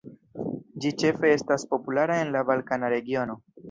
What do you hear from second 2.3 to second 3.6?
la balkana regiono.